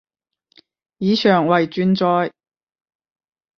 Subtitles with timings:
[0.97, 2.31] 以上為轉載